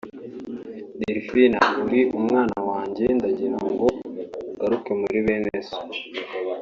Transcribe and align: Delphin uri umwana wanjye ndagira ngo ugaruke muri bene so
Delphin 0.99 1.53
uri 1.83 1.99
umwana 2.17 2.57
wanjye 2.69 3.05
ndagira 3.17 3.57
ngo 3.67 3.85
ugaruke 4.49 4.91
muri 5.01 5.17
bene 5.25 5.51
so 5.67 5.79